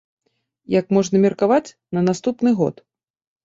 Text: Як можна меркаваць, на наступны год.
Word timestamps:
Як 0.75 0.85
можна 0.97 1.21
меркаваць, 1.27 1.75
на 1.99 2.05
наступны 2.11 2.59
год. 2.61 2.87